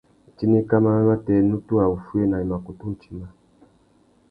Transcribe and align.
Itindikana 0.29 0.89
matê, 1.07 1.35
nutu 1.49 1.73
râ 1.79 1.85
wuffuéna 1.91 2.35
i 2.43 2.45
mà 2.49 2.57
kutu 2.65 2.87
timba. 3.01 3.27